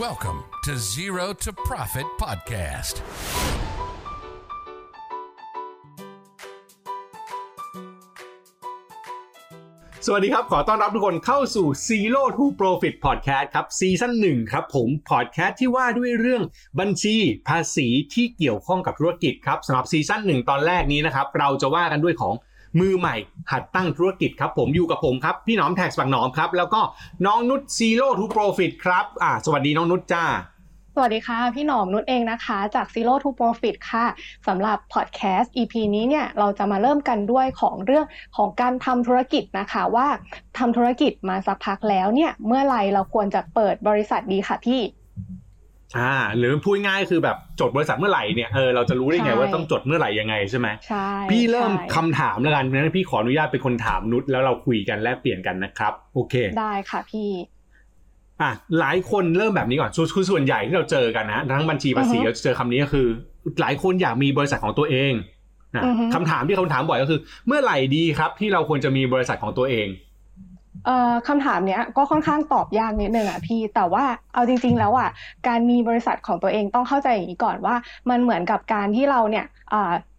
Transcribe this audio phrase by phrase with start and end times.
[0.00, 2.96] Welcome to Zero to Profit Podcast.
[10.06, 16.42] สวัสดีครับ ขอต้อนรับทุกคนเข้าสู่ Zero to Profit Podcast ครับ season หนึ่งครับผมพอดแคสต์ที่ว่าด้วยเรื่อง
[16.80, 17.16] บัญชี
[17.48, 22.34] ภาษีที่เกี่ยวข้องกับธุรกิจครับสำหรับ season หนึ่งตอนแรกนี้นะครับ เราจะว่ากันด้วยของ
[22.80, 23.16] มือใหม่
[23.52, 26.80] หัดตั้งธุรกิจครับผมอยู่กับผมครับพี่หนอม TaxBugnoms ครับแล้วก็
[27.26, 30.24] น้องนุช Zero to Profit ครับอ่าสวัสดีน้องนุชจ้า
[30.96, 34.06] สวัสดีค่ะ พี่หนอมนุชเองนะคะ จาก Zero to Profit ค่ะ
[34.46, 38.06] สำหรับพอดแคสต์ EP นี้เนี่ยเราจะมาเริ่มกันด้วยของเรื่อง
[38.36, 40.08] ของการทำธุรกิจนะคะว่า
[40.58, 44.80] ทำธุรกิจมาสักพักแล้วเนี่ยเมื่อไรเราควรจะเปิดบริษัทดีค่ะพี่
[45.98, 57.30] อ่าหรือพูดง่ายๆคือแบบจดบริษัทเมื่อไหร่เนี่ยเออเราจะรู้ได้ไงใช่ว่าต้องจดเมื่อไหร่ยังไงใช่ไหมใช่พี่เริ่มใช่คำถามแล้วกันงั้นพี่ขออนุญาตเป็นคนถามนุชแล้วเราคุยกันแลกเปลี่ยนกันนะครับ โอเค ได้ค่ะพี่
[58.42, 63.06] อะหลายคนเริ่มแบบนี้ก่อนส่วนคือส่วนใหญ่ที่เราเจอกันนะทั้งบัญชีภาษีอือฮึเราเจอคำนี้ก็คือ
[63.60, 65.12] หลายคนอยากมีบริษัทของตัวเอง
[65.76, 70.13] นะอือฮึคำถามที่เขาถามบ่อยก็คือ เมื่อไหร่ดีครับ ที่เราควรจะมีบริษัทของตัวเองเอ่อ
[71.28, 74.04] คำถามเนี้ยก็ค่อนข้างตอบยากนิดนึงอะพี่ แต่ว่า
[74.34, 75.08] เอาจริง ๆ แล้วอะ
[75.48, 77.74] การมีบริษัทของตัวเองต้องเข้าใจอย่างนี้ก่อนว่า
[78.10, 79.44] มันเหมือนกับการที่เราเนี่ย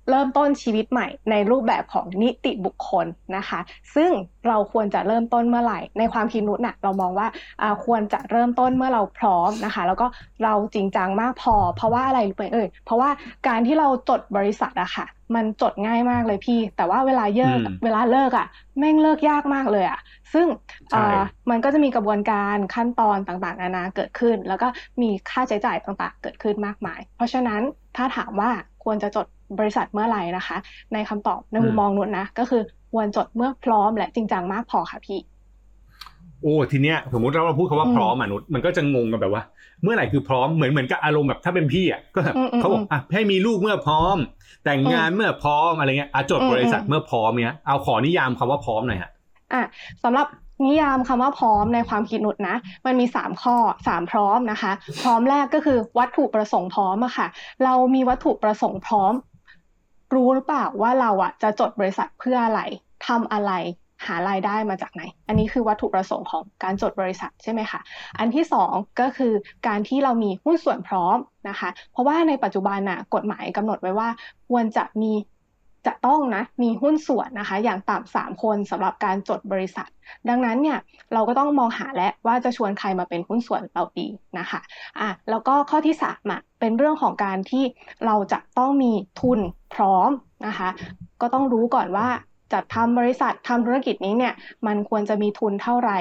[0.10, 3.06] เริ่มต้นชีวิตใหม่ในรูปแบบของนิติบุคคล
[3.38, 3.60] นะคะ
[3.96, 4.12] ซึ่ง
[4.48, 7.28] เราควรจะเริ่มต้นเมื่อไหร่ ในความคิดนุชน่ะเรามองว่า
[7.62, 10.08] อ่าควรจะเริ่มต้นเมื่อเราพร้อมนะคะ แล้วก็
[10.44, 13.10] เราจริงจังมากพอ เพราะว่าอะไรรู้ไหมเอ่ยเพราะว่า
[13.48, 15.06] การที่เราจดบริษัทอะค่ะ
[15.36, 18.46] มันจดง่ายมากเลยพี่ แต่ว่าเวลาเลิกอืมเวลาเลิกอะ
[18.80, 20.00] แม่งเลิกยากมากเลยอะ
[20.34, 20.48] ซึ่ง
[20.92, 24.68] ใช่อ่ามันก็จะมีกระบวนการขั้นตอนต่างๆนานาเกิดขึ้น แล้วก็
[25.02, 27.62] มีค่าใช้จ่ายต่างๆ เกิดขึ้นมากมาย เพราะฉะนั้น
[27.96, 28.50] ถ้าถามว่า
[28.84, 29.26] ควรจะจด
[29.60, 30.58] บริษัทเมื่อไหร่นะคะ
[30.94, 35.20] ในคำตอบในมุมมองนุชนะ ก็คือควรจดเมื่อพร้อมและจริงจังมากพอค่ะพี่
[36.46, 39.44] โอ้ทีเนี้ยสมมติเราพูดคำว่าอืมพร้อมอะนุชมันก็จะงงกันแบบว่า
[39.84, 44.18] เมื่อไหร่คือพร้อมเหมือนเหมือนกับอารมณ์แบบถ้าเป็นพี่อะก็แบบอืมอืมเขาบอกอะให้มีลูกเมื่อพร้อม
[44.66, 49.12] แต่งงานเมื่อพร้อมอะไรเงี้ยอะจดอืมบริษัทอืมเมื่อพร้อมเนี้ยเอาขอนิยามคำว่าพร้อมหน่อยฮะ
[49.54, 49.64] อะ
[50.04, 50.28] สำหรับ
[50.66, 52.56] นิยามคำว่าพร้อมในความคิดนุชนะ
[52.86, 53.56] มันมีสามข้อ
[53.88, 54.72] สามพร้อมนะคะ
[55.04, 57.28] พร้อมแรกก็คือวัตถุประสงค์พร้อมอะค่ะ
[57.64, 59.14] เรามีวัตถุประสงค์พร้อม
[60.16, 62.62] รู้หรือเปล่าว่าเราอะจะจดบริษัทเพื่ออะไร
[63.08, 63.52] ทำอะไร
[64.06, 67.80] หารายได้มาจากไหน อันนี้คือวัตถุประสงค์ของการจดบริษัทใช่ไหมคะ
[68.20, 69.34] อันที่สองก็คือ
[69.68, 71.18] การที่เรามีหุ้นส่วนพร้อม
[71.50, 74.10] นะคะ เพราะว่าในปัจจุบันน่ะกฎหมายกำหนดไว้ว่า
[74.50, 75.12] ควรจะมี
[75.88, 79.90] จะต้องนะมีหุ้นส่วนนะคะ อย่างต่ำสามคนสำหรับการจดบริษัท
[80.30, 80.80] ดังนั้นเนี่ย
[81.14, 84.08] เราก็ต้องมองหาแล้วว่าจะชวนใครมาเป็นหุ้นส่วนเราดี
[84.40, 84.60] นะคะ
[85.00, 87.64] อะแล้วก็ข้อที่สามอะเป็นเรื่องของการที่
[88.06, 88.92] เราจะต้องมี
[89.22, 89.40] ทุน
[89.76, 90.10] พร้อม
[90.48, 90.70] นะคะ
[91.22, 92.08] ก็ต้องรู้ก่อนว่า
[92.56, 94.34] จะทำบริษัททำธุรกิจนี้เนี่ย
[94.68, 95.98] มันควรจะมีทุนเท่าไหร่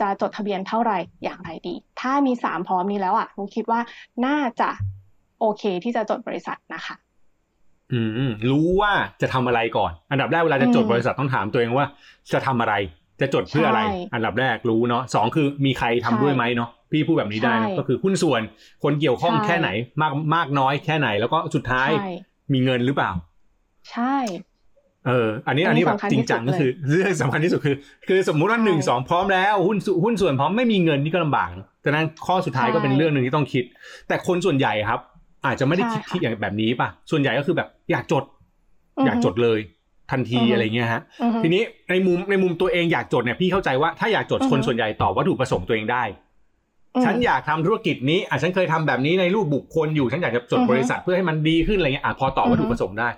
[0.00, 3.80] จะจดทะเบียนเท่าไหร่อย่างไรดี ถ้ามีสามพร้อมนี้แล้วอะหนูคิดว่า
[4.26, 4.70] น่าจะ
[5.40, 6.96] โอเคที่จะจดบริษัทนะคะ
[7.92, 8.00] อื
[8.30, 11.86] มรู้ว่าจะทำอะไรก่อน อันดับแรกเวลาจะจดอืมบริษัทต้องถามตัวเองว่า
[12.32, 12.74] จะทำอะไร
[13.20, 18.42] จะจดเพื่ออะไรใช่อันดับแรกรู้เนาะสองคือมีใครทำใช่ด้วยไหมเนาะพี่พูดแบบนี้ได้นะใช่ก็คือหุ้นส่วน
[18.82, 19.68] คนเกี่ยวข้องใช่แค่ไหน
[20.02, 22.08] มากมากน้อยแค่ไหน แล้วก็สุดท้ายใช่
[22.52, 23.10] มีเงินหรือเปล่า
[23.90, 24.16] ใช่
[25.06, 27.76] เออ อันนี้อัอันนนี้นี้แบบสำคัญจริงที่สุดจังก็คือเรื่องสำคัญที่สุดคือ
[28.08, 31.48] คือสมมุติว่าใช่หนึ่งสองพร้อมแล้วหุ้นส่วนหุ้นส่วนพร้อมไม่มีเงินนี่ก็ลำบาก
[31.84, 33.64] ดังนั้นข้อสุดท้ายก็เป็นใช่เรื่องหนึ่งที่ต้องคิด
[34.08, 35.00] แต่คนส่วนใหญ่ครับ
[35.46, 38.24] อาจจะไม่ได้คิดใช่ค่ะที่อย่างแบบนี้ป่ะ ส่วนใหญ่ก็คือแบบอยากจด
[39.06, 39.58] อยากจดเลย
[40.10, 46.29] ทันทีอือฮึอะไรเงี้ยฮะอือฮึทีนี้ในมุมในมุมตัวเองอยากจดเนี่ยพี่เข้าใจว่าถ้าอยากจดอือฮึคนส่วนใหญ่ตอบวัตถุประสงค์ตัวเองได้อืม
[47.04, 53.08] ฉันอยากทำธุรกิจนี้อะฉันเคยทำแบบนี้ในรูปบุคคลอยู่ ฉันอยากจะจดอือฮึบริษัทเพื่อให้มันดีขึ้นอะไรเงี้ยอะพอตอบวัตถุประสงค์ได้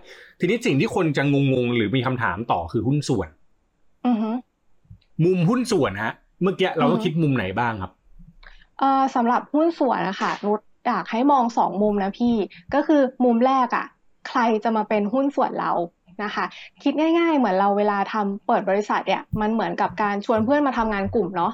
[0.41, 3.29] ทีนี้สิ่งที่คนจะงงๆหรือมีคำถามต่อคือหุ้นส่วน
[4.07, 4.31] อือฮึ
[5.25, 6.13] มุมหุ้นส่วนฮะ
[6.43, 7.93] เมื่อกี้เราต้องอือฮึคิดมุมไหนบ้างครับ
[8.79, 12.35] เอ่อสำหรับหุ้นส่วนนะคะนุชอยากให้มองสองมุมนะพี่
[12.75, 13.87] ก็คือมุมแรกอะ่ะ
[14.29, 15.71] ใครจะมาเป็นหุ้นส่วนเรา
[16.25, 16.45] นะคะ
[16.83, 21.53] คิดง่าย ๆ เหมือนเราเวลาทำเปิดบริษัทเนี่ยมันเหมือนกับการชวนเพื่อนมาทำงานกลุ่มเนาะ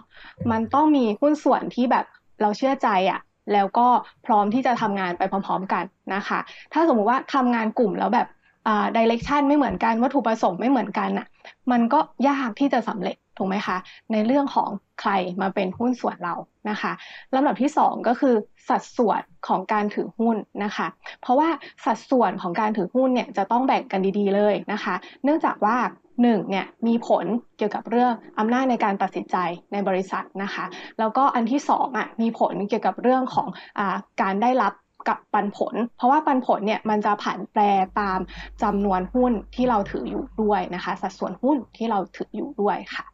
[0.51, 2.05] มันต้องมีหุ้นส่วนที่แบบ
[2.43, 3.21] เราเชื่อใจอะ่ะ
[3.53, 3.87] แล้วก็
[4.27, 5.84] พร้อมที่จะทำงานไปพร้อม ๆ กัน
[6.15, 6.39] นะคะ
[6.72, 8.27] ถ้าสมมุติว่าทำงานกลุ่มแล้วแบบ
[8.66, 11.27] อ่าดิเรกชันไม่เหมือนกันวัตถุประสงค์ไม่เหมือนกันน่ะ
[11.71, 13.77] มันก็ยากที่จะสำเร็จ ถูกไหมคะ
[14.13, 14.71] ในเรื่องของ
[15.01, 15.11] ใคร
[15.43, 16.35] มาเป็นหุ้นส่วนเรา
[16.71, 16.93] นะคะ
[17.35, 18.35] ลำดับที่สองก็คือ
[18.69, 20.87] สัดส่วนของการถือหุ้นนะคะ
[21.23, 21.49] เพราะว่า
[21.85, 24.95] สัดส่วนของการถือหุ้นเนี่ยจะต้องแบ่งกันดีๆเลยนะคะ
[25.25, 25.77] เนื่องจากว่า
[26.23, 27.25] หนึ่งเนี่ยมีผล
[27.57, 29.37] เกี่ยวกับเรื่องอำนาจในการตัดสินใจ
[29.73, 30.65] ในบริษัทนะคะ
[30.99, 33.49] แล้วก็อันที่สองอะมีผลเกี่ยวกับเรื่องของ
[33.79, 33.81] อ
[34.23, 34.73] การได้รับ
[35.09, 37.63] กับปันผล เพราะว่าปันผลเนี่ยมันจะผันแปร
[38.01, 38.19] ตาม
[38.63, 43.05] จำนวนหุ้นที่เราถืออยู่ด้วยนะคะ สัดส่วนหุ้นที่เราถืออยู่ด้วยค่ะ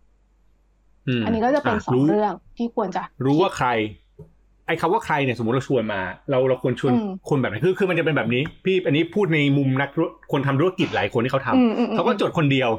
[1.24, 3.68] อันนี้ก็จะเป็นสองรู้เรื่องที่ควรจะ รู้ว่าใคร
[4.66, 12.70] ไอ้คำว่าใครเนี่ยสมมติเราชวนมา เราเราควรชวนอืมคนแบบไหนคือคือมันจะเป็นแบบนี้ พี่อันนี้พูดในมุมนักธุรคนทำธุรกิจหลายคนที่เขาทำอืมอืมอืมเขาก็จดคนเดียว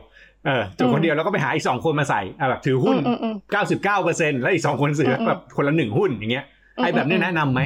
[0.45, 6.45] เออจดคนเดียวแล้วก็ไปหาอีกสองคนมาใส่อะแบบถือหุ้นอืมอืมเก้าสิบเก้าเปอร์เซ็นแล้วอีกสองคนซื้ออมอืมแบบคนละหนึ่งหุ้นอย่างเงี้ย
[6.75, 7.61] ไอ้แบบเนี้ยแนะนำไหม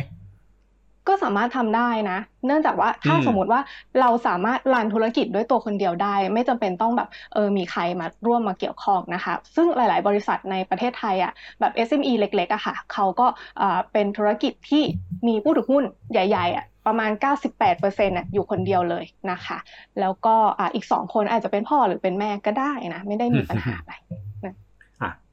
[1.07, 3.61] ก็สามารถทำได้นะ เนื่องจากว่าถ้าอืมสมมติว่า
[3.99, 14.83] เราสามารถรันธุรกิจด้วยตัวคนเดียวได้ ไม่จำเป็นต้องแบบเออมีใครมาร่วมมาเกี่ยวข้องนะคะ ซึ่งหลาย ๆ บริษัทในประเทศไทยอะแบบ SME เล็ก ๆอะค่ะเขาก็เอ่อเป็นธุรกิจที่
[15.27, 19.57] มีผู้ถือหุ้นใหญ่ ๆอะประมาณ 98%น่ะอยู่คนเดียวเลยนะคะ
[19.99, 23.93] แล้วก็อ่าอีกสองคนอาจจะเป็นพ่อหรือเป็นแม่ก็ได้นะ ไม่ได้มีปัญหาอะไร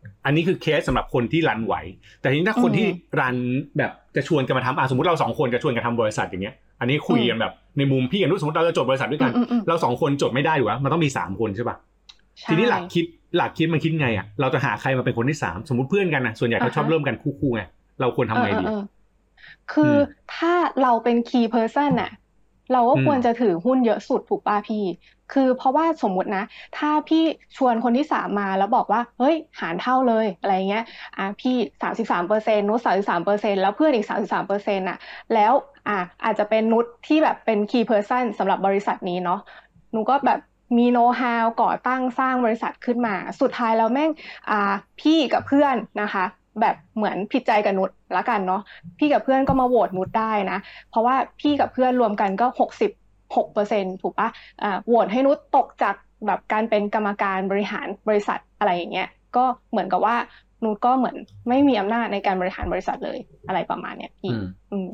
[0.07, 1.75] อะอันนี้คือเคสสำหรับคนที่รันไหว
[2.21, 2.87] แต่ทีนี้ถ้าคนอืมที่
[3.21, 3.37] รัน
[3.79, 11.77] แบบจะชวนกันมาทำอะสมมติเราสองคนจะชวนกันทำบริษัทอย่างเงี้ย อันนี้คุยกันแบบในมุมพี่กับนุชสมมติเราจะจดบริษัทด้วยกันอืมอืมอืมเราสองคนจดไม่ได้หรือวะมันต้องมีสามคนใช่ป่ะ
[12.41, 13.05] ใช่ทีนี้หลักคิด
[13.37, 17.63] หลักคิดมันคิดไงอะเราจะหาใครมาเป็นคนที่สามสมมติเพื่อนกันนะส่วนใหญ่เขาอ่าฮะชอบเริ่มกันคู่ๆไง
[18.01, 18.83] เราควรทำไงดีเออ
[19.81, 19.99] เออเออคืออม
[20.37, 22.11] ถ้าเราเป็น key person น่ะ
[22.73, 24.85] เราก็อืมควรจะถือหุ้นเยอะสุดถูกป่ะพี่
[25.33, 26.45] คือเพราะว่าสมมุตินะ
[26.79, 27.25] ถ้าพี่
[27.57, 30.85] ชวนคนที่สามมาแล้วบอกว่า เฮ้ย หารเท่าเลยอะไรเงี้ย
[31.19, 34.99] อะพี่สามสิบสามเปอร์เซ็นต์นุชสามสิบสามเปอร์เซ็นต์แล้วเพื่อนอีกสามสิบสามเปอร์เซ็นต์น่ะ
[35.35, 35.53] แล้ว
[35.89, 39.41] อะอาจจะเป็นนุชที่แบบเป็น key person สำหรับบริษัทนี้เนาะ
[39.93, 40.41] นุชก็แบบ
[40.79, 44.11] มี know-how ก่อตั้งสร้างบริษัทขึ้นมา สุดท้ายแล้วแม่ง
[44.51, 46.25] อ่าพี่กับเพื่อนนะคะ
[46.61, 48.63] แบบเหมือนผิดใจกับนุชละกันเนาะ
[48.99, 50.59] พี่กับเพื่อนก็มาโหวตนุชได้นะ
[50.91, 52.91] เพราะว่าพี่กับเพื่อนรวมกันก็หกสิบ
[53.37, 54.29] หกเปอร์เซ็นถูกปะ
[54.63, 55.95] อ่าโหวตให้นุชตกจาก
[56.27, 60.17] แบบการเป็นกรรมการบริหารบริษัทอะไรอย่างเงี้ยก็เหมือนกับว่า
[60.65, 61.17] นุชก็เหมือน
[61.49, 63.19] ไม่มีอำนาจในการบริหารบริษัทเลย
[63.49, 64.89] อะไรประมาณเนี้ยพี่อืมอืม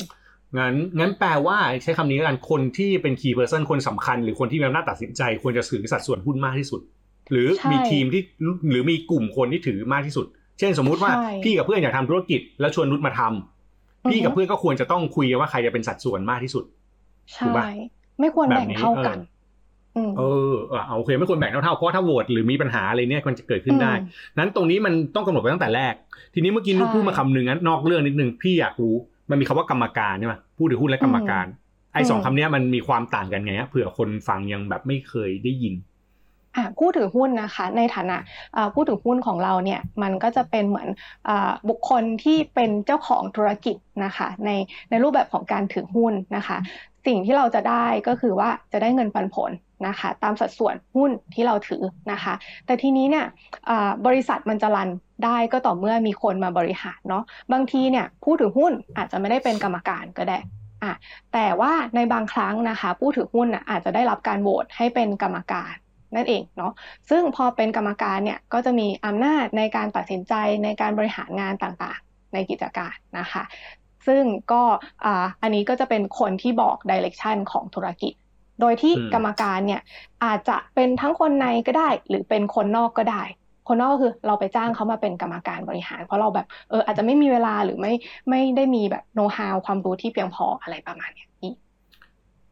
[0.58, 6.80] งั้นงั้นแปลว่าใช้คำนี้แล้วกันคนที่เป็น key person คนสำคัญ หรือคนที่มีอำนาจตัดสินใจควรจะถือสัดส่วนหุ้นมากที่สุด
[7.30, 8.22] หรือใช่มีทีมที่
[8.70, 10.26] หรือมีกลุ่มคนที่ถือมากที่สุด
[10.58, 16.64] เช่นสมมุติว่าใช่พี่กับเพื่อนอยากทำธุรกิจแล้วชวนนุชมาทำพี่กับเพื่อนก็ควรจะต้องคุยกันว่าใครจะเป็นสัดส่วนมากที่สุด
[17.44, 17.64] ถูกใช่ปะ
[18.20, 19.18] ไม่ควรแบ่งแบบนี้เท่ากัน
[19.96, 24.04] อืมเออเออเอาโอเคไม่ควรแบ่งเท่าๆเพราะว่าถ้าโหวตหรือมีปัญหาอะไรเนี่ยมันจะเกิดขึ้นได้อื
[24.34, 25.94] มนั้นตรงนี้มันต้องกำหนดไว้ตั้งแต่แรก
[26.34, 28.94] ทีนี้เมื่อกี้นุชใช่พูดมาคำหนึ่งนั้นนอกเรื่องนิดนึงพี่อยากรู้
[29.30, 31.46] มันมีคำว่ากรรมการใช่ไหมผู้ถือหุ้นและกรรมการ
[31.94, 35.74] ไอ้สองอืมคำเนี้ยมันมีความต่างกันไงฮะเผื่อคนฟังยังแบบไม่เคยได้ยิน
[36.56, 38.16] อะผู้ถือหุ้นนะคะในฐานะ
[38.56, 40.88] อ่าผู้ถือหุ้นของเราเนี่ยมันก็จะเป็นเหมือน
[41.28, 44.50] อาบุคคลที่เป็นเจ้าของธุรกิจนะคะใน
[44.90, 46.58] ในรูปแบบของการถือหุ้นนะคะ
[47.06, 49.50] สิ่งที่เราจะได้ก็คือว่าจะได้เงินปันผล
[49.86, 51.82] นะคะตามสัดส่วนหุ้นที่เราถือ
[52.12, 52.34] นะคะ
[52.66, 53.26] แต่ทีนี้เนี่ย
[54.06, 54.88] บริษัทมันจะรัน
[55.24, 60.38] ได้ก็ต่อเมื่อมีคนมาบริหารเนาะบางทีเนี่ยผู้ถือหุ้นอาจจะไม่ได้เป็นกรรมการก็ได้
[60.82, 60.92] อะ
[61.32, 65.72] แต่ว่าในบางครั้งนะคะ ผู้ถือหุ้นน่ะอาจจะได้รับการโหวตให้เป็นกรรมการ
[66.16, 66.72] นั่นเองเนาะ
[67.10, 70.34] ซึ่งพอเป็นกรรมการเนี่ยก็จะมีอำนาจในการตัดสินใจ
[70.64, 73.42] ในการบริหารงานต่างๆ ในกิจการนะคะ
[74.06, 74.22] ซึ่ง
[74.52, 74.62] ก็
[75.04, 78.12] อ่าอันนี้ก็จะเป็นคนที่บอกดิเรกชันของธุรกิจ
[78.60, 79.80] โดยที่อืมกรรมการเนี่ย
[80.24, 83.22] อาจจะเป็นทั้งคนในก็ได้ หรือเป็นคนนอกก็ได้
[83.68, 87.92] คนนอกก็คือเราไปจ้างเขามาเป็นกรรมการบริหาร เพราะเราแบบเอออาจจะไม่มีเวลาหรือไม่
[88.30, 91.50] ไม่ได้มีแบบโน้ตฮาวความรู้ที่เพียงพออะไรประมาณเนี้ยพี่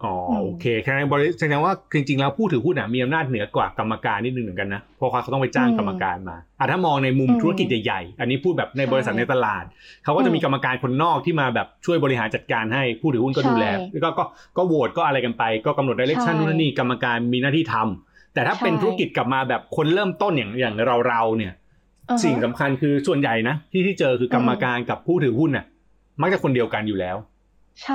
[0.04, 9.64] อ๋ออืมโอเคแสดงบริแสดงว่าจริงๆแล้วผู้ถือหุ้นอะมีอำนาจเหนือกว่ากรรมการนิดนึงเหมือนกันนะเพราะเขาต้องไปจ้างกรรมการมาอะถ้ามองในมุมอืมธุรกิจใหญ่ๆอันนี้พูดแบบในใช่บริษัทในตลาด
[10.04, 14.24] เขาก็จะมีอืมกรรมการคนนอกที่มาแบบช่วยบริหารจัดการให้ผู้ถือหุ้นก็ดูแลใช่แล้วก็ก็
[14.56, 21.52] ก็โหวตก็อะไรกันไป ก็กำหนดดิเรกชันใช่นู่นนนนี่กรรมการมีหน้าที่ทำแต่ถ้าเป็นใช่ธุรกิจกลับมาแบบคนเริ่มต้นอย่างอย่างเราเราๆเนี่ย
[22.10, 25.64] อือฮะสิ่งสำคัญคือส่วนใหญ่นะที่ที่เจอคือกรรมการกับผู้ถือหุ้นน่ะ
[26.20, 27.16] มักจะคนเดียวกันอยู่แล้ว
[27.74, 27.94] ใช่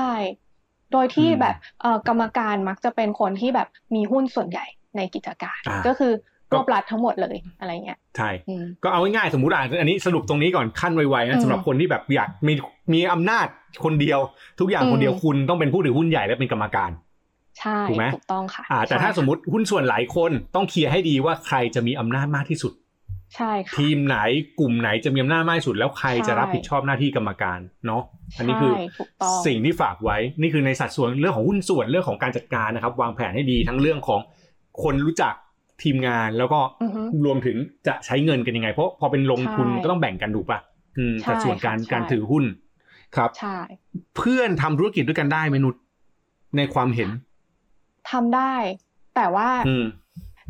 [0.92, 4.66] โดยที่อืมแบบเอ่อกรรมการมักจะเป็นคนที่แบบมีหุ้นส่วนใหญ่
[4.98, 6.14] ในกิจการอ่าก็คือ
[6.52, 12.54] ก็รวบรัดทั้งหมดเลยอะไรเงี้ยใช่อืมก็เอาง่ายๆสมมติอะอันนี้สรุปตรงนี้ก่อนขั้นไวๆอืนะมสำหรับคนที่แบบอยากมี
[12.94, 13.48] มีอำนาจ
[13.84, 14.20] คนเดียว
[14.60, 16.92] ทุกอย่างอืมคนเดียวคุณต้องเป็นผู้ถือหุ้นใหญ่และเป็นกรรมการ
[17.60, 22.74] ใช่ถูกไหมถูกต้องค่ะอ่าแต่ใช่ถ้าค่ะสมมติหุ้นส่วนหลายคนต้องเคลียร์ให้ดีว่าใครจะมีอำนาจมากที่สุด
[23.36, 24.18] ใช่ค่ะทีมไหน
[24.60, 28.04] กลุ่มไหนจะมีอำนาจมากที่สุด แล้วใครจะใช่รับผิดชอบหน้าที่กรรมการเนาะ
[28.38, 34.22] อันนี้คือใช่ถูกต้องสิ่งที่ฝากไว้นี่คือในสัดส่วนเรื่องของหุ้นส่วนเรื่องของการจัดการนะครับ วางแผนให้ดีทั้งเรื่องของ
[34.84, 35.34] คนรู้จัก
[35.84, 40.60] ทีมงานแล้วก็อือฮึรวมถึงจะใช้เงินกันยังไง เพราะพอเป็นลงทุนใช่ก็ต้องแบ่งกันถูกปะ
[40.98, 42.46] อืมใช่สัดส่วนการค่ะใช่การถือหุ้น
[43.16, 43.58] ครับใช่
[44.18, 45.76] เพื่อนทำธุรกิจด้วยกันได้ไหมนุช
[46.58, 47.10] ในความเห็น
[48.12, 48.54] ทำได้
[49.16, 49.86] แต่ว่าอืม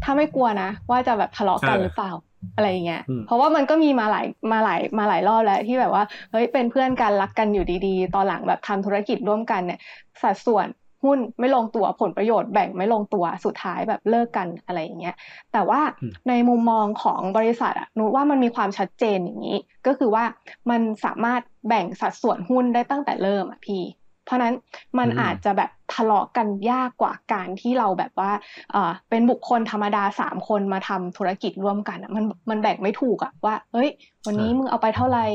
[0.03, 2.11] ถ้าไม่กลัวนะว่าจะแบบทะเลาะกันเออหรือเปล่า
[2.55, 9.79] อะไรอย่างเงี้ยอืมเพราะว่ามันก็มีมาหลายมาหลายมาหลายรอบแล้วที่แบบว่าเฮ้ยเป็นเพื่อนกันรักกันอยู่ดีๆ ตอนหลังแบบทำธุรกิจร่วมกันเนี่ย
[10.21, 10.67] สัดส่วน
[11.05, 15.15] หหุ้นไม่ลงตัวผลประโยชน์แบ่งไม่ลงตัวสุดท้ายแบบเลิกกันอะไรอย่างเงี้ย
[15.53, 15.81] แต่ว่า
[16.29, 20.23] ในมุมมองของบริษัทอะนุว่ามันมีความชัดเจนอย่างนี้ ก็คือว่า
[20.69, 23.83] มันสามารถแบ่งสัดส่วนหุ้นได้ตั้งแต่เริ่มอะพี่
[24.25, 24.53] เพราะนั้น
[24.97, 28.31] มันอาจจะแบบทะเลาะกันยากกว่าการที่เราแบบว่า
[28.71, 33.89] เออเป็นบุคคลธรรมดาสามคนมาทำธุรกิจร่วมกันอะมันมันแบ่งไม่ถูกอะว่า เฮ้ย
[34.25, 35.25] วันนี้มึงเอาไปเท่าไหร่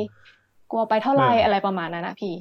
[0.70, 2.34] กลัวไปเท่าไหร่อะไรประมาณนั้นนะพี่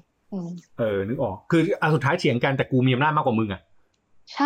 [0.79, 3.61] เออนึกออก คืออันสุดท้ายเถียงกันแต่กูมีอำนาจมากกว่ามึงอะ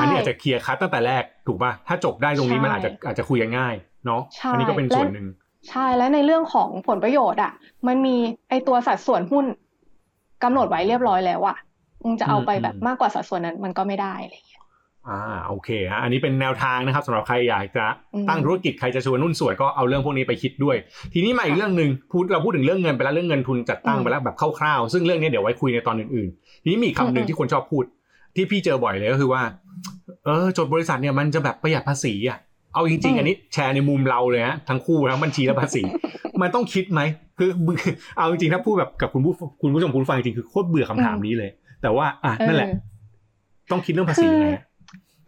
[0.02, 5.28] อันนี้อาจจะเคลียร์คัดตั้งแต่แรกถูกป่ะถ้าจบได้ตรงนี้มันอาจจะอาจจะคุยกันง่ายเนาะอันนี้ก็เป็นส่วนหนึ่ง
[5.70, 7.54] ใช่และในเรื่องของผลประโยชน์อะ
[7.88, 8.16] มันมี
[8.50, 9.46] ไอตัวสัดส่วนหุ้น
[10.44, 11.73] กำหนดไว้เรียบร้อยแล้วอะมึง
[12.22, 14.62] จะเอาไปแบบมากกว่าสัดส่วนนั้นมันก็ไม่ได้อะไรอย่างเงี้ย
[15.10, 17.86] อ่าโอเคฮะอันนี้เป็นแนวทางนะครับสำหรับใครอยากจะ
[18.30, 20.76] ตั้งธุรกิจใครจะชวนนุ่นส่วนก็เอาเรื่องพวกนี้ไปคิดด้วย
[21.14, 27.84] ทีนี้มาอีกเรื่องหนึ่งพูดเราพูดถึงเรื่องเงินไปแล้วเรื่องเงินทุนจัดตั้งไปแล้วแบบคร่าวๆซึ่งเรื่องนี้เดี๋ยวไว้คุยในตอนอื่นๆทีนี้มีคำหนึ่งที่คนชอบพูด
[28.36, 29.42] ที่พี่เจอบ่อยเลยก็คือว่า
[30.26, 32.40] เออจดบริษัทเนี่ยมันจะแบบประหยัดภาษีอะ
[32.74, 35.82] เอาจริงๆ อันนี้แชร์ในมุมเราเลยฮะทั้งคู่ทั้งบัญชีและภาษี
[36.42, 37.02] มันต้องคิดไหม
[37.40, 37.50] คือ
[38.18, 41.52] เอาจริงๆถ้าพูดแบบกับคุณผู้คุณผู้ชมคุณฟังจริงคือโคตรเบื่อคำถามนี้เลย
[41.84, 42.70] แต่ว่าอะนั่นแหละ
[43.72, 44.48] ต้องคิดเรื่องภาษีไง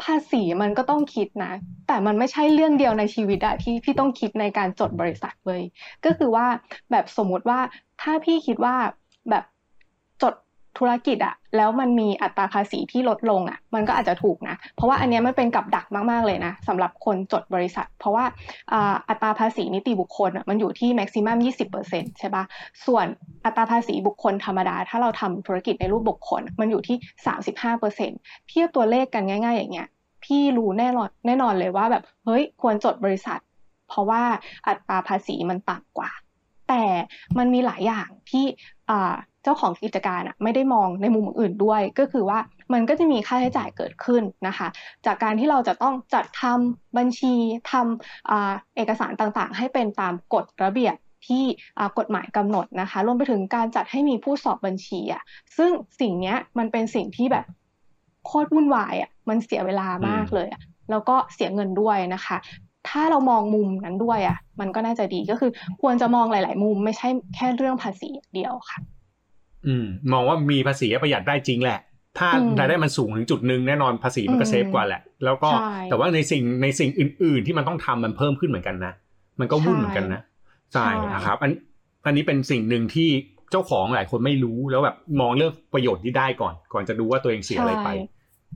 [0.03, 1.53] ภาษีมันก็ต้องคิดนะ
[1.87, 5.61] แต่มันไม่ใช่เรื่องเดียวในชีวิตอะที่พี่ต้องคิดในการจดบริษัทเลย
[6.05, 6.47] ก็คือว่า
[6.91, 7.59] แบบสมมุติว่า
[8.01, 9.04] ถ้าพี่คิดว่าแบบจด
[10.77, 18.25] ธุรกิจอะแล้วมันมีอัตราภาษีที่ลดลงอะมันก็อาจจะถูกนะ เพราะว่าอันนี้มันเป็นกับดักมาก ๆ เลยนะสำหรับคนจดบริษัท เพราะว่า
[19.09, 21.37] อัตราภาษีนิติบุคคลมันอยู่ที่แม็กซิมัม
[21.79, 22.43] 20%ใช่ปะ
[22.85, 23.05] ส่วน
[23.45, 26.97] อัตราภาษีบุคคลธรรมดา ถ้าเราทำธุรกิจในรูปบุคคล มันอยู่ที่
[27.73, 29.87] 35%เทียบตัวเลขกันง่าย ๆ อย่างเงี้ย
[30.23, 33.39] พี่รู้แน่นอนแน่นอนเลยว่าแบบเฮ้ยควรจดบริษัท
[33.89, 34.21] เพราะว่า
[34.67, 36.11] อัตราภาษีมันต่ำกว่า
[36.69, 36.83] แต่
[37.37, 38.45] มันมีหลายอย่างที่
[39.45, 42.39] เจ้าของกิจการอะไม่ได้มองในมุมอื่นด้วย ก็คือว่า
[42.73, 44.67] มันก็จะมีค่าใช้จ่ายเกิดขึ้นนะคะ
[45.05, 47.33] จากการที่เราจะต้องจัดทำบัญชี
[47.71, 50.95] ทำเอกสารต่างๆ ให้เป็นตามกฎระเบียบ
[51.27, 51.43] ที่
[51.97, 55.23] กฎหมายกำหนดนะคะ รวมไปถึงการจัดให้มีผู้สอบบัญชีอะ
[55.57, 57.45] ซึ่งสิ่งนี้มันเป็นสิ่งที่แบบ
[58.25, 62.37] โคตรวุ่นวายอะมันเสียเวลามากเลยอะแล้วก็เสียเงินด้วยนะคะ
[62.89, 68.79] ถ้าเรามองมุมนั้นด้วยอะมันก็น่าจะดีก็คือควรจะมองหลาย ๆ มุมไม่ใช่แค่เรื่องภาษีเดียวค่ะ
[69.67, 71.79] อืมมองว่ามีภาษีประหยัดได้จริงแหละ
[72.17, 72.29] ถ้า
[72.59, 75.49] รายได้มันสูงถึงจุดหนึ่งแน่นอนภาษีมันก็เซฟกว่าแหละ แล้วก็
[75.89, 78.93] แต่ว่าในสิ่งในสิ่งอื่น ๆ ที่มันต้องทำมันเพิ่มขึ้นเหมือนกันนะ
[79.39, 80.21] มันก็วุ่นเหมือนกันนะ
[80.73, 81.51] ใช่นะครับอัน
[82.05, 83.09] อันนี้เป็นสิ่งหนึ่งที่
[83.51, 87.89] เจ้าของหลายคนไม่รู้แล้วแบบมองเรื่องประโยชน์ที่ได้ก่อน ก่อนจะดูว่าตัวเองเสียอะไรไป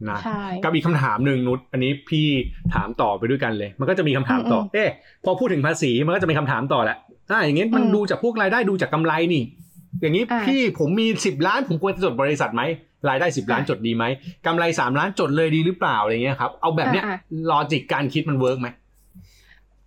[0.10, 0.20] นะ
[0.64, 2.28] กับอีกคำถามหนึ่งนุชอันนี้พี่
[2.74, 4.90] ถามต่อไปด้วยกันเลย มันก็จะมีคำถามต่อ เอ๊ะ
[5.26, 6.98] พอพูดถึงภาษีมันก็จะมีคำถามต่อแหละ
[7.30, 9.44] ถ้าอย่างงี้มันดูจากพวกรายได้ดูจากกำไรนี่
[10.02, 12.62] อย่างนี้พี่ผมมีสิบล้านผมควรจะจดบริษัทไหม
[13.10, 14.06] รายได้สิบล้านจดดีไหม
[14.46, 17.04] กำไรสามล้านจดเลยดีหรือเปล่าอะไรเงี้ยครับ เอาแบบเนี้ย
[17.50, 18.68] logic การคิดมัน work ไหม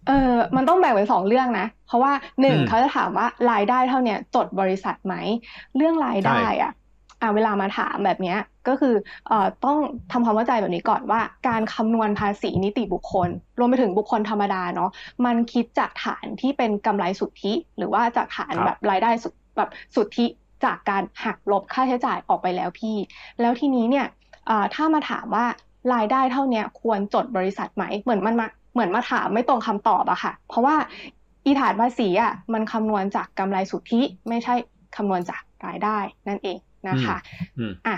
[0.09, 5.14] เออมันต้องแบ่งเป็นสองเรื่องนะ เพราะว่าหนึ่งเขาจะถามว่ารายได้เท่าเนี้ยจดบริษัทไหม
[5.76, 6.73] เรื่องรายได้อะ
[7.21, 8.35] อ่าเวลามาถามแบบนี้
[8.68, 8.94] ก็คือ
[9.28, 9.78] เอ่อต้อง
[10.12, 13.28] ทำความเข้าใจแบบนี้ก่อนว่า การคำนวณภาษีนิติบุคคล
[13.59, 14.90] รวมไปถึงบุคคลธรรมดาเนาะ
[15.25, 20.26] มันคิดจากฐานที่เป็นกำไรสุทธิ หรือว่าจากฐานแบบรายได้สุ แบบสุทธิ
[20.64, 22.97] จากการหักลบค่าใช้จ่ายออกไปแล้วพี่
[23.40, 24.06] แล้วทีนี้เนี่ย
[24.75, 25.47] ถ้ามาถามว่า
[25.94, 30.76] รายได้เท่านี้ควรจดบริษัทไหม เหมือนมันมาเหมือนมาถามไม่ตรงคำตอบอะค่ะ เพราะว่า
[31.47, 34.54] อีฐานภาษีอะมันคำนวณจากกำไรสุทธิไม่ใช่
[34.97, 37.16] คำนวณจากรายได้นั่นเองนะคะ
[37.87, 37.97] อะ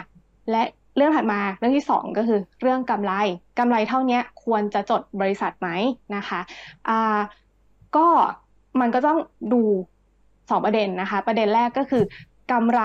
[0.51, 0.63] และ
[0.97, 3.13] เรื่องถัดมาเรื่องที่สองก็คือเรื่องกำไร
[3.59, 5.69] กำไรเท่านี้ควรจะจดบริษัทไหม
[6.17, 6.41] นะคะ
[6.89, 7.19] อ่า
[7.97, 8.07] ก็
[8.81, 9.19] มันก็ต้อง
[9.53, 9.63] ดู
[10.51, 12.03] สองประเด็นนะคะ ประเด็นแรกก็คือ
[12.53, 12.81] กำไร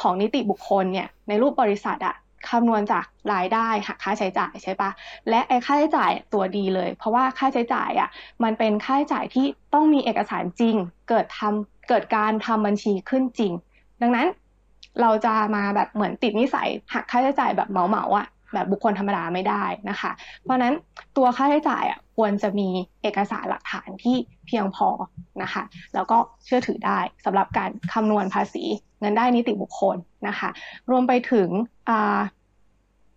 [0.00, 2.16] ของนิติบุคคลเนี่ยในรูปบริษัทอะ
[2.48, 4.90] คำนวณจากรายได้หักค่าใช้จ่ายใช่ปะ
[5.28, 8.08] และไอ้ค่าใช้จ่ายตัวดีเลย เพราะว่าค่าใช้จ่ายอะ
[8.42, 10.76] มันเป็นค่าใช้จ่ายที่ต้องมีเอกสารจริง
[11.08, 13.52] เกิดทำเกิดการทำบัญชีขึ้นจริง
[14.02, 14.26] ดังนั้น
[15.00, 20.10] เราจะมาแบบเหมือนติดนิสัยหักค่าใช้จ่ายแบบเหมาๆอะ แบบบุคคลธรรมดาไม่ได้นะคะ
[20.42, 20.74] เพราะนั้น
[21.16, 22.68] ตัวค่าใช้จ่ายอะควรจะมี
[23.02, 24.88] เอกสารหลักฐานที่เพียงพอ
[25.42, 25.62] นะคะ
[25.94, 28.64] แล้วก็เชื่อถือได้สำหรับการคำนวณภาษี
[29.00, 29.96] เงินได้นิติบุคคล
[30.28, 30.48] นะคะ
[30.90, 31.48] รวมไปถึง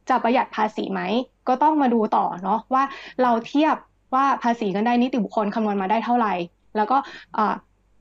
[0.10, 1.02] จะประหยัดภาษีไหม
[1.48, 2.84] ก็ต้องมาดูต่อเนาะว่า
[3.22, 3.76] เราเทียบ
[4.16, 6.34] ว่าภาษีเงินได้นิติบุคคลคำนวณมาได้เท่าไหร่
[6.76, 6.98] แล้วก็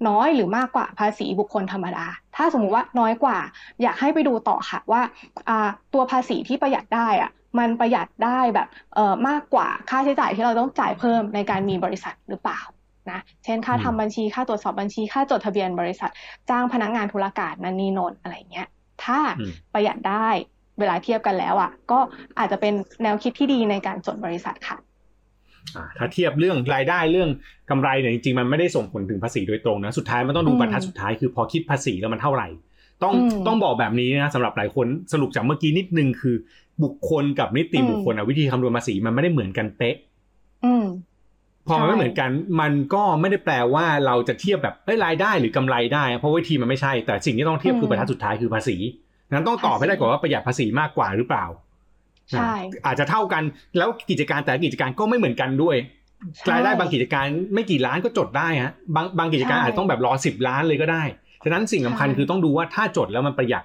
[0.09, 3.39] น้อยหรือมากกว่าภาษีบุคคลธรรมดา ถ้าสมมุติว่าน้อยกว่า
[3.83, 5.03] อยากให้ไปดูต่อค่ะว่า
[5.95, 8.69] ตัวภาษีที่ประหยัดได้อะมันประหยัดได้แบบ
[9.29, 12.61] มากกว่าค่าใช้จ่ายที่เราต้องจ่ายเพิ่มในการมีบริษัทหรือเปล่า
[13.11, 16.11] นะเช่นค่าทำบัญชีค่าตรวจสอบบัญชีค่าจดทะเบียนบริษัท
[16.51, 18.69] จ้างพนักงานธุรการนันนีนนอะไรเงี้ย
[19.05, 19.19] ถ้า
[19.73, 20.29] ประหยัดได้
[20.79, 21.99] เวลาเทียบกันแล้วอะก็
[22.39, 24.77] อาจจะเป็นแนวคิดที่ดีในการจดบริษัทค่ะ
[25.99, 27.31] ถ้าเทียบเรื่องรายได้เรื่อง
[27.71, 32.49] กำไรเนี่ยจริงๆมันไม่ได้ส่งผลถึงภาษีโดยตรงนะสุดท้ายมันต้องดูบรรทัดสุดท้ายคือพอคิดภาษีแล้วมันเท่าไหร่
[33.03, 33.15] ต้อง
[33.47, 36.37] ต้องบอกแบบนี้นะสำหรับหลายคนสรุปจากเมื่อกี้นิดนึงคือ
[36.83, 39.97] บุคคลกับนิติบุคคลวิธีคำนวณภาษีมันไม่ได้เหมือนกันเป๊ะ
[41.69, 42.31] พอมันไม่เหมือนกัน
[42.61, 48.77] มันก็ไม่ได้แปลว่าเราจะเทียบแบบเอ้รายได้หรือกำไรได้ เพราะวิธีมันไม่ใช่แต่สิ่งที่ต้องเทียบคือบรรทัดสุดท้ายคือภาษี
[49.33, 51.45] นั้นต้องตอบให้ได้ก่อนว่าประหยัดภาษีมากกว่าหรือเปล่า
[52.31, 52.53] ใช่
[52.87, 53.43] อาจจะเท่ากัน
[53.77, 55.77] แล้วกิจการแต่กิจการก็ไม่เหมือนกันด้วย
[56.51, 61.03] รายได้บางกิจการไม่กี่ล้านก็จดได้ฮะบางบางกิจการอาจต้องแบบรอสิบล้านเลยก็ได้
[61.45, 63.65] ฉะนั้นสิ่งสาคัญคือต้องดูว่าถ้าจดแล้วมันประหยัด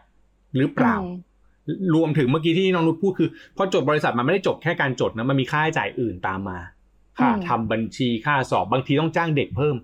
[0.57, 0.97] หรือเปล่า
[1.95, 6.59] รวมถึงเมื่อกี้ที่น้องนุชพูดคือพอจดบริษัทมันไม่ได้จบแค่การจดนะมันมีค่าใช้จ่ายอื่นตามมา
[7.17, 9.75] ค่าทำบัญชีค่าสอบบางทีต้องจ้างเด็กเพิ่ม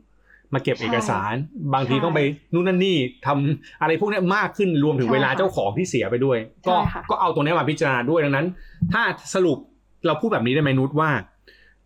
[0.54, 1.34] มาเก็บเอกสาร
[1.74, 2.20] บางทีต้องไป
[2.54, 6.38] นู่นนั่นนี่ทำอะไรพวกนี้มากขึ้นรวมถึงเวลาเจ้าของที่เสียไปด้วย
[6.68, 6.75] ก็
[7.10, 8.48] ก็เอาตรงนี้มาพิจารณาด้วยดังนั้น
[8.94, 9.58] ถ้าสรุป
[10.06, 11.12] เราพูดแบบนี้ได้ไหมนุชว่า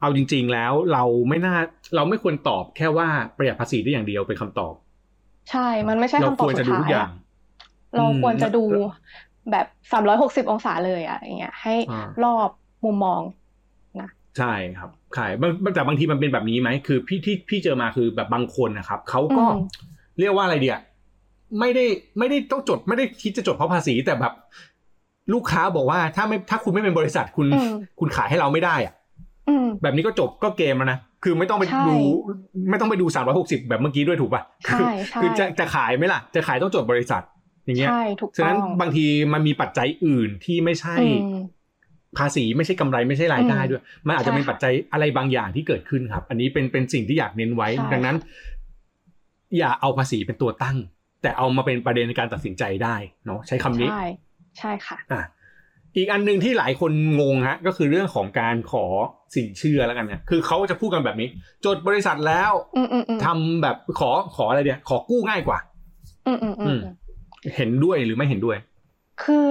[0.01, 1.56] เอาจริง ๆ แล้วเราไม่น่า
[1.96, 4.74] เราไม่ควรตอบแค่ว่าประหยัดภาษีได้อย่างเดียวเป็นคำตอบ
[5.51, 6.91] ใช่ มันไม่ใช่คำตอบสุดท้าย
[7.96, 8.63] เราควรจะดู
[9.51, 11.75] แบบสามร้อยหกสิบองศาเลยอะอย่างเงี้ยให้
[12.24, 12.50] รอบ
[12.86, 13.40] มุมมองนะ
[14.38, 15.26] ใช่ครับใช่
[15.76, 19.44] แต่บางทีมันเป็นแบบนี้ไหมคือ พี่ที่พี่เจอมาคือแบบบางคนนะครับเขาก็
[20.20, 20.78] เรียกว่าอะไรเดีย
[21.60, 21.86] ไม่ได้
[22.20, 24.34] ไม่ได้ต้องจดไม่ได้คิดจะจดเพราะภาษีแต่แบบ
[25.34, 27.48] ลูกค้าบอกว่าถ้าไม่ถ้าคุณไม่เป็นบริษัทคุณ
[28.00, 28.94] คุณขายให้เราไม่ได้อะ
[29.82, 31.98] แบบนี้ก็จบก็เกมแล้วนะคือไม่ต้องไปดู
[32.70, 34.86] ไม่ต้องไปดูสามร้อยหกสิบแบบเมื่อกี้ด้วยถูกป่ะคือ
[35.22, 37.24] คือจะจะขายไหมล่ะ จะขายต้องจดบริษัท
[37.66, 37.90] อย่างเงี้ย
[38.38, 40.96] ฉะนั้นบางทีมันมีปัจจัยอื่นที่ไม่ใช่
[42.18, 48.18] ภาษีไม่ใช่กำไรไม่ใช่รายได้ด้วย มันอาจจะเป็นปัจจัยอะไรบางอย่างที่เกิดขึ้นครับ อันนี้เป็นเป็นสิ่งที่อยากเน้นไว้ ดังนั้น
[49.58, 50.77] อย่าเอาภาษีเป็นตัวตั้ง
[51.22, 54.03] แต่เอามาเป็นประเด็นในการตัดสินใจได้เนาะใช้คำนี้ใช่
[54.58, 55.24] ใช่ค่ะอะ
[55.98, 56.91] อีกอันหนึ่งที่หลายคน
[57.22, 58.86] งงฮะ ก็คือเรื่องของการขอ
[59.36, 61.30] สินเชื่อแล้วกันเนี่ยคือเขาจะพูดกันแบบนี้
[61.65, 62.51] จดบริษัทแล้ว
[63.25, 65.60] ทำแบบขอขออะไรเดียขอกู้ง่ายกว่า
[66.27, 66.80] อืมอืมอืม
[67.56, 68.58] เห็นด้วยหรือไม่เห็นด้วย
[69.24, 69.50] คือ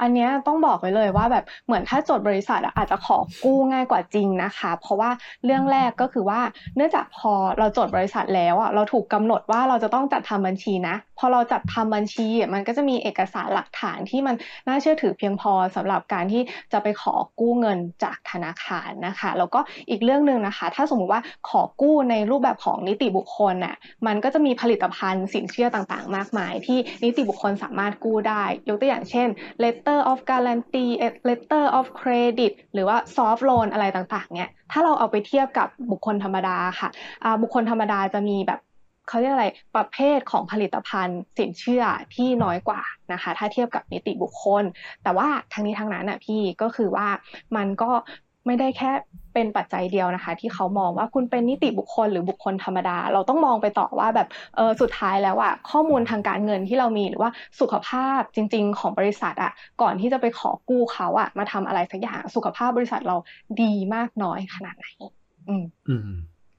[0.00, 5.10] อันนี้ต้องบอกไว้เลยว่าแบบเหมือนถ้าจดบริษัทอาจจะขอกู้ง่ายกว่าจริงนะคะ เพราะว่า
[5.44, 6.40] เรื่องแรกก็คือว่า
[6.76, 14.34] เนื่องจากพอเราจดบริษัทแล้วอะเราถูกกาหนดว่าเราจะต้องจัดทำบัญชีนะ พอเราจัดทำบัญชีมันก็จะมีเอกสารหลักฐานที่มัน
[14.66, 19.60] น่าเชื่อถือเพียงพอสำหรับการที่จะไปขอกู้เงินจากธนาคารนะคะแล้วก็
[19.90, 29.28] อีกเรื่องหนึ่งนะคะ ถ้าสมมุติว่าขอกู้ในรูปแบบของนิติบุคคลน่ะมันก็จะมีผลิตภัณฑ์สินเชื่อต่างๆ มากมาย ที่นิติบุคคลสามารถกู้ได้ ยกตัวอย่างเช่น
[29.62, 30.90] letter of guarantee
[31.28, 36.88] letter of credit หรือว่า soft loan อะไรต่างๆ เนี่ย ถ้าเราเอาไปเทียบกับบุคคลธรรมดาค่ะ
[37.42, 38.60] บุคคลธรรมดาจะมีแบบ
[39.08, 44.64] เขาเรียกอะไรประเภทของผลิตภัณฑ์สินเชื่อที่น้อยกว่านะคะ ถ้าเทียบกับนิติบุคคล
[45.02, 47.08] แต่ว่าทั้งนี้ทั้งนั้นอะพี่ก็คือว่า
[47.56, 47.90] มันก็
[48.46, 48.92] ไม่ได้แค่
[49.34, 57.30] เป็นปัจจัยเดียวนะคะ ที่เขามองว่าคุณเป็นนิติบุคคลหรือบุคคลธรรมดา เราต้องมองไปต่อว่าแบบเออสุดท้ายแล้วอะข้อมูลทางการเงินที่เรามีหรือว่า
[57.60, 59.52] สุขภาพจริง ๆ ของบริษัทอะ
[59.82, 63.16] ก่อนที่จะไปขอกู้เขาอะมาทำอะไรสักอย่างสุขภาพบริษัทเรา
[63.62, 64.86] ดีมากน้อยขนาดไหน
[65.48, 66.10] อืมอืม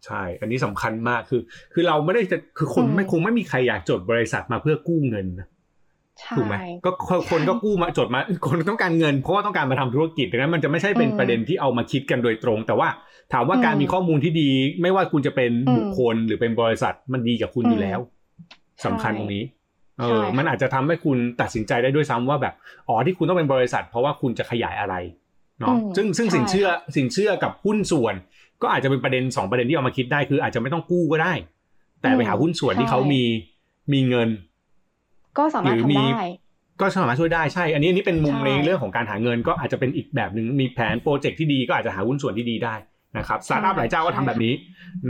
[0.06, 1.42] ใช่ อันนี้สำคัญมากคือ
[1.74, 5.48] คือเราไม่ได้จะคือคนไม่คงไม่มีใครอยากจดบริษัทมาเพื่อกู้เงินนะ
[6.38, 6.92] ถูกไหมก็
[7.32, 12.88] คนก็กู้มาจดมา คนต้องการเงินเพราะว่าต้องการมาทำธุรกิจดังนั้นมันจะไม่ใช่เป็นประเด็นที่เอามาคิดกันโดยตรง แต่ว่า
[13.34, 14.50] ถามว่าการมีข้อมูลที่ดี
[14.82, 18.00] ไม่ว่าคุณจะเป็นบุคคลหรือเป็นบริษัทมันดีกับคุณอยู่แล้ว
[18.86, 19.44] สำคัญตรงนี้
[20.00, 22.54] เออมันอาจจะทำให้คุณตัดสินใจได้ด้วยซ้ำว่าแบบ
[22.88, 24.96] อ๋อที่คุณต้องเป็นบริษัท เพราะว่าคุณจะขยายอะไร
[25.60, 28.16] เนาะซึ่งซึ่งสินเชื่อสินเชื่อกับหุ้นส่วน
[28.62, 31.34] ก็อาจจะเป็นประเด็นสองประเด็นที่เอามาคิดได้คือ อาจจะไม่ต้องกู้ก็ได้
[32.02, 33.24] แต่ไปหาหุ้นส่วนที่เขามี
[33.94, 34.30] มีเงิน
[35.38, 36.26] ก็สามารถทำได้
[36.82, 42.76] ก็สามารถช่วยได้ใช่ อันนี้อันนี้เป็นมุมในเรื่องของการหาเงินก็อาจจะเป็นอีกแบบหนึ่งมีแผนโปรเจกต์ที่ดีก็อาจจะหาหุ้นส่วนที่ดีได้
[43.18, 44.54] นะครับสตาร์ทอัพหลายเจ้าก็ทำแบบนี้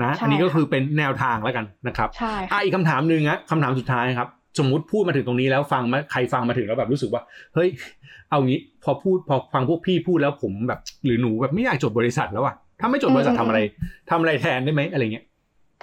[0.03, 4.27] นะ อันนี้ก็คือเป็นแนวทางแล้วกันนะครับใช่อะอีกคำถามหนึ่งนะคำถามสุดท้ายครับ
[4.59, 7.21] สมมุติพูดมาถึงตรงนี้แล้วฟังมาใครฟังมาถึงแล้วแบบรู้สึกว่า
[7.55, 7.69] เฮ้ย
[8.29, 13.59] เอางี้พอพูดพอฟังพวกพี่พูดแล้วผมแบบ หรือหนูแบบไม่อยากจดบริษัทแล้วอะถ้าไม่จดบริษัททำอะไร
[14.09, 15.25] ทำอะไรแทนได้ไหมอะไรเงี้ย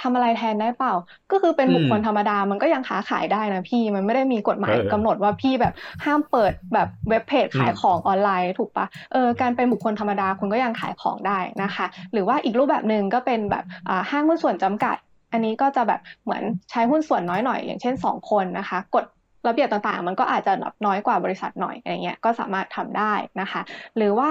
[0.01, 0.95] ทำอะไรแทนได้เปล่า
[1.31, 5.75] ก็คือเป็นบุคคลธรรมดามันก็ยังค้าขายได้นะพี่มันไม่ได้มีกฎหมายกำหนดว่าพี่แบบ
[6.05, 13.65] ห้ามเปิดแบบเว็บเพจขายของออนไลน์ถูกปะเออการเป็นบุคคลธรรมดาคุณก็ยังขายของได้นะคะ หรือว่าอีกรูปแบบหนึ่งก็เป็นแบบ
[14.11, 14.97] ห้างหุ้นส่วนจำกัด
[15.33, 19.05] อันนี้ก็จะแบบเหมือนใช้หุ้นส่วนน้อยหน่อยอย่างเช่น 2 คนนะคะกฎ
[19.49, 20.53] ระเบียบต่างๆ มันก็อาจจะ
[20.87, 23.61] น้อยกว่าบริษัทหน่อยอะไรเงี้ยก็สามารถทำได้นะคะ
[23.97, 24.31] หรือว่า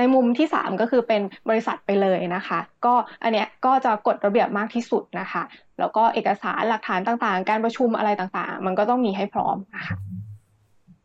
[0.00, 5.42] ในมุมที่ 3 ก็คือเป็นบริษัทไปเลยนะคะ ก็อันเนี้ยก็จะกฎระเบียบมากที่สุดนะคะ
[5.78, 9.96] แล้วก็เอกสารหลักฐานต่างๆ การประชุมอะไรต่างๆ มันก็ต้องมีให้พร้อมนะคะ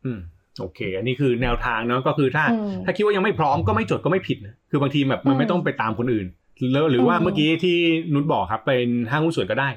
[0.05, 0.19] อืม
[0.59, 6.27] โอเค อันนี้คือแนวทางเนาะก็คือถ้าอืมถ้าคิดว่ายังไม่พร้อมก็ไม่จดก็ไม่ผิดนะคือบางทีแบบมันไม่ต้องไปตามคนอื่น
[6.73, 7.77] แล้วหรือว่าอืมเมื่อกี้ที่
[8.13, 9.69] นุชบอกครับเป็นห้างหุ้นส่วนก็ได้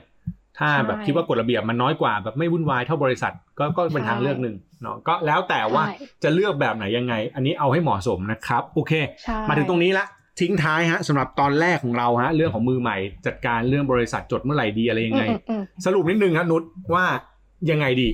[0.58, 8.92] ถ้าใช่แบบคิดว่ากฎระเบียบมันน้อยกว่าแบบไม่วุ่นวายเท่าบริษัทก็ก็เป็นใช่ทางเลือกหนึ่งเนาะก็แล้วแต่ว่าใช่จะเลือกแบบไหนยังไง อันนี้เอาให้เหมาะสมนะครับ โอเค
[9.22, 10.06] ใช่มาถึงตรงนี้ละ
[10.40, 16.62] ทิ้งท้ายฮะสำหรับตอนแรกของเราฮะเรื่องของมือใหม่ จัดการเรื่องบริษัทจดเมื่อไหร่ดีอะไรยังไงอืมอืมสรุปนิดนึงครับนุช
[16.94, 17.04] ว่า
[17.70, 18.08] ยังไงดี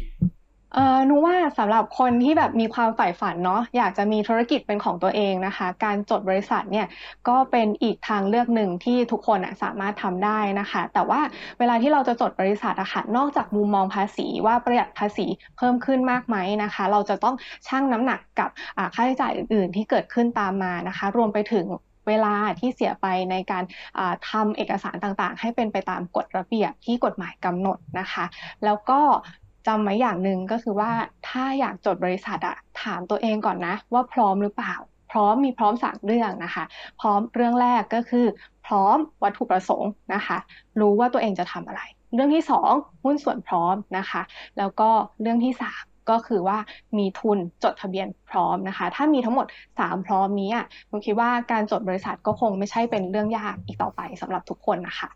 [0.75, 6.87] เออหนูว่าสำหรับคนที่แบบมีความใฝ่ฝันเนาะอยากจะมีธุรกิจเป็นของตัวเองนะคะ การจดบริษัทเนี่ย
[7.29, 11.21] ก็เป็นอีกทางเลือกหนึ่งที่ทุกคนอะสามารถทำได้นะคะ แต่ว่า
[11.59, 17.35] เวลาที่เราจะจดบริษัทอะค่ะนอกจากมุมมองภาษีว่าประหยัดภาษีเพิ่มขึ้นมากไหมนะคะ เราจะต้อง
[17.67, 21.67] ชั่งน้ำหนักกับอ่าค่าใช้จ่ายอื่นๆ ที่เกิดขึ้นตามมานะคะ รวมไปถึง
[22.09, 23.65] เวลาที่เสียไปในการ
[23.99, 28.25] อ่าทำเอกสารต่างๆ ให้เป็นไปตามกฎระเบียบที่กฎหมายกำหนดนะคะ
[28.65, 29.01] แล้วก็
[29.67, 30.91] จำไว้อย่างหนึ่งก็คือว่า
[31.29, 34.75] ถ้าอยากจดบริษัทอะถามตัวเองก่อนนะ ว่าพร้อมหรือเปล่า
[35.13, 36.65] พร้อมมีพร้อมสามเรื่องนะคะ
[37.01, 38.27] พร้อมเรื่องแรกก็คือ
[38.67, 40.39] พร้อมวัตถุประสงค์นะคะ
[40.81, 41.83] รู้ว่าตัวเองจะทำอะไร
[42.15, 42.73] เรื่องที่สอง
[43.05, 44.23] หุ้นส่วนพร้อมนะคะ
[44.59, 44.91] แล้วก็
[45.23, 46.59] เรื่องที่สามก็คือว่า
[46.99, 49.47] มีทุนจดทะเบียนพร้อมนะคะ ถ้ามีทั้งหมด
[49.79, 55.09] สามพร้อมนี้อะผมคิดว่าการจดบริษัทก็คงไม่ใช่เป็นเรื่องยากอีกต่อไปสำหรับทุกคนนะคะ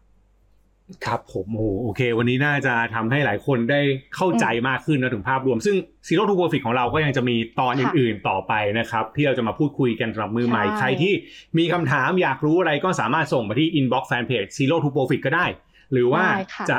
[1.07, 3.81] ครับผมโอ้โหโอเค วันนี้น่าจะทำให้หลายคนได้
[4.17, 5.77] เข้าใจมากขึ้นนะถึงภาพรวม ซึ่ง
[6.09, 11.13] Zero to Profit ของเราก็ยังจะมีตอนค่ะอื่นๆต่อไปนะครับ ที่เราจะมาพูดคุยกันสำหรับมือใหม่ใช่ใครที่
[11.59, 15.47] มีคำถามอยากรู้อะไรก็สามารถส่งมาที่ inbox fanpage Zero to Profit ก็ได้
[15.93, 16.79] หรือว่าได้ค่ะจะ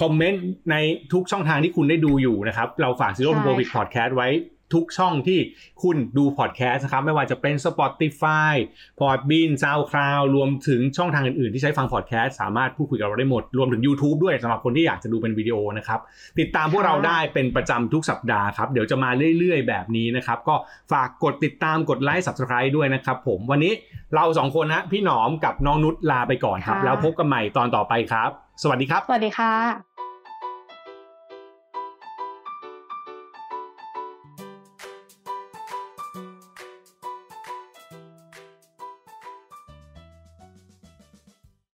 [0.00, 0.76] คอมเมนต์ใน
[1.12, 4.28] ทุกช่องทางที่คุณได้ดูอยู่นะครับ เราฝาก Zero to ใช่ Profit ค่ะ Podcast ไว้
[4.74, 5.38] ทุกช่องที่
[5.82, 8.52] คุณดูพอดแคสต์นะครับ ไม่ว่าจะเป็น Spotify
[9.00, 16.00] Podbean SoundCloud รวมถึงช่องทางอื่นๆ ที่ใช้ฟังพอดแคสต์สามารถพูดคุยกับเราได้หมด รวมถึง YouTube ด้วยสำหรับคนที่อยากจะดูเป็นวิดีโอนะครับ
[16.38, 20.54] ติดตามพวกเราได้เป็นประจำทุกสัปดาห์ครับ เดี๋ยวจะมาเรื่อยๆ แบบนี้นะครับ ก็
[20.92, 23.72] ฝากกดติดตามกดไลค์ Subscribe ด้วยนะครับผมวันนี้
[24.14, 28.30] เราสองคนนะพี่หนอมกับน้องนุชลาไปก่อนครับค่ะแล้วพบกันใหม่ตอนต่อไปครับ
[28.62, 29.89] สวัสดีครับ สวัสดีค่ะ